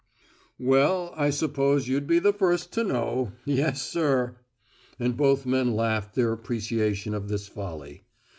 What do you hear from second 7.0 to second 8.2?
of this folly.